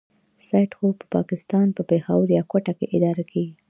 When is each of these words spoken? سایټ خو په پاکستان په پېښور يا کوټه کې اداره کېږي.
سایټ 0.47 0.71
خو 0.77 0.87
په 0.99 1.05
پاکستان 1.15 1.67
په 1.77 1.81
پېښور 1.89 2.27
يا 2.37 2.43
کوټه 2.51 2.73
کې 2.77 2.85
اداره 2.95 3.23
کېږي. 3.31 3.53